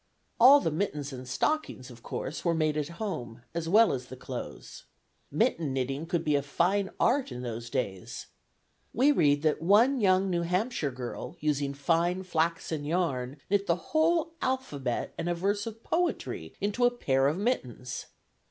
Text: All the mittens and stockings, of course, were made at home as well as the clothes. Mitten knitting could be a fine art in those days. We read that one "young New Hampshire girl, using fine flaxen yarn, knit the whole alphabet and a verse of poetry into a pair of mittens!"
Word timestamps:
All 0.39 0.59
the 0.59 0.71
mittens 0.71 1.13
and 1.13 1.27
stockings, 1.27 1.91
of 1.91 2.01
course, 2.01 2.43
were 2.43 2.55
made 2.55 2.75
at 2.75 2.87
home 2.97 3.43
as 3.53 3.69
well 3.69 3.93
as 3.93 4.07
the 4.07 4.15
clothes. 4.15 4.85
Mitten 5.29 5.73
knitting 5.73 6.07
could 6.07 6.23
be 6.23 6.35
a 6.35 6.41
fine 6.41 6.89
art 6.99 7.31
in 7.31 7.43
those 7.43 7.69
days. 7.69 8.25
We 8.95 9.11
read 9.11 9.43
that 9.43 9.61
one 9.61 9.99
"young 10.01 10.27
New 10.31 10.41
Hampshire 10.41 10.89
girl, 10.89 11.35
using 11.39 11.75
fine 11.75 12.23
flaxen 12.23 12.83
yarn, 12.83 13.37
knit 13.51 13.67
the 13.67 13.75
whole 13.75 14.33
alphabet 14.41 15.13
and 15.19 15.29
a 15.29 15.35
verse 15.35 15.67
of 15.67 15.83
poetry 15.83 16.55
into 16.59 16.83
a 16.83 16.89
pair 16.89 17.27
of 17.27 17.37
mittens!" 17.37 18.07